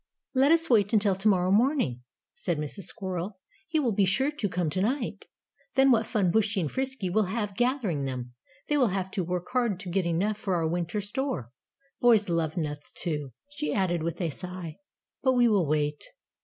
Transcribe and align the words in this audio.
"Let 0.33 0.51
us 0.51 0.67
wait 0.67 0.93
until 0.93 1.13
to 1.13 1.27
morrow 1.27 1.51
morning," 1.51 2.01
said 2.33 2.57
Mrs. 2.57 2.85
Squirrel, 2.89 3.37
"he 3.67 3.79
will 3.79 3.91
be 3.91 4.05
sure 4.05 4.31
to 4.31 4.49
come 4.49 4.67
to 4.71 4.81
night. 4.81 5.27
Then 5.75 5.91
what 5.91 6.07
fun 6.07 6.31
Bushy 6.31 6.59
and 6.59 6.71
Frisky 6.71 7.07
will 7.11 7.25
have 7.25 7.53
gathering 7.55 8.05
them. 8.05 8.33
They 8.67 8.77
will 8.77 8.87
have 8.87 9.11
to 9.11 9.23
work 9.23 9.45
hard 9.51 9.79
to 9.81 9.91
get 9.91 10.07
enough 10.07 10.39
for 10.39 10.55
our 10.55 10.67
winter 10.67 11.01
store. 11.01 11.51
Boys 11.99 12.29
love 12.29 12.57
nuts, 12.57 12.91
too," 12.91 13.33
she 13.55 13.75
added 13.75 14.01
with 14.01 14.19
a 14.21 14.31
sigh. 14.31 14.79
"But 15.21 15.33
we 15.33 15.47
will 15.47 15.67
wait." 15.67 16.03